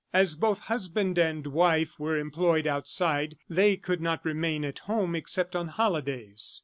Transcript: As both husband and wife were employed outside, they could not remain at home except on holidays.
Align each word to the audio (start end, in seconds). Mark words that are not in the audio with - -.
As 0.11 0.33
both 0.33 0.61
husband 0.61 1.19
and 1.19 1.45
wife 1.45 1.99
were 1.99 2.17
employed 2.17 2.65
outside, 2.65 3.37
they 3.47 3.77
could 3.77 4.01
not 4.01 4.25
remain 4.25 4.65
at 4.65 4.79
home 4.79 5.15
except 5.15 5.55
on 5.55 5.67
holidays. 5.67 6.59